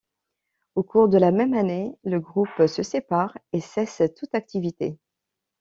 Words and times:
Au 0.73 0.81
cours 0.81 1.09
de 1.09 1.19
la 1.19 1.29
même 1.29 1.53
année, 1.53 1.95
le 2.05 2.19
groupe 2.19 2.65
se 2.65 2.81
sépare 2.81 3.37
et 3.53 3.61
cesse 3.61 4.01
toute 4.17 4.33
activité. 4.33 4.97